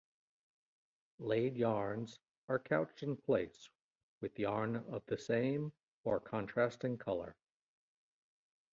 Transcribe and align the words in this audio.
Laid 1.19 1.57
yarns 1.57 2.17
are 2.49 2.57
couched 2.57 3.03
in 3.03 3.15
place 3.15 3.69
with 4.19 4.39
yarn 4.39 4.77
of 4.91 5.05
the 5.05 5.17
same 5.19 5.71
or 6.05 6.19
contrasting 6.19 6.97
colour. 6.97 7.35